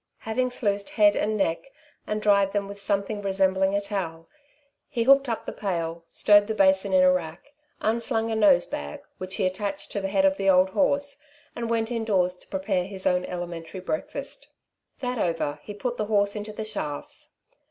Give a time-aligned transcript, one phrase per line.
[0.21, 1.67] Having sluiced head and neck
[2.07, 4.27] and dried them with something resembling a towel,
[4.89, 9.35] he hooked up the pail, stowed the basin in a rack, unslung a nosebag, which
[9.35, 11.19] he attached to the head of the old horse,
[11.55, 14.47] and went indoors to prepare his own elementary breakfast.
[15.01, 17.33] That over, he put the horse into the shafts.